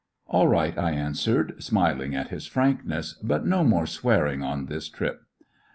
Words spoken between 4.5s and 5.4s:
this trip."